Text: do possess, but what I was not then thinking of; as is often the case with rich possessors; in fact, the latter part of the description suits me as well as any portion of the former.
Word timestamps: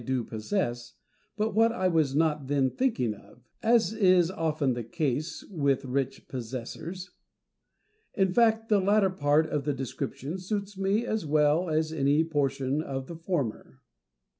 do 0.03 0.23
possess, 0.23 0.95
but 1.37 1.53
what 1.53 1.71
I 1.71 1.87
was 1.87 2.15
not 2.15 2.47
then 2.47 2.71
thinking 2.71 3.13
of; 3.13 3.43
as 3.61 3.93
is 3.93 4.31
often 4.31 4.73
the 4.73 4.83
case 4.83 5.43
with 5.51 5.85
rich 5.85 6.27
possessors; 6.27 7.11
in 8.15 8.33
fact, 8.33 8.67
the 8.67 8.79
latter 8.81 9.11
part 9.11 9.45
of 9.45 9.63
the 9.63 9.73
description 9.73 10.39
suits 10.39 10.75
me 10.75 11.05
as 11.05 11.23
well 11.27 11.69
as 11.69 11.93
any 11.93 12.23
portion 12.23 12.81
of 12.81 13.05
the 13.05 13.15
former. 13.15 13.79